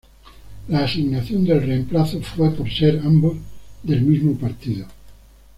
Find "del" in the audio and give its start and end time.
1.45-1.61, 3.83-4.01